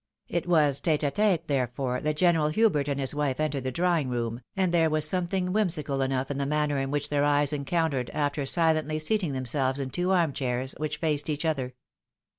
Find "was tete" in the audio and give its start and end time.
0.47-1.03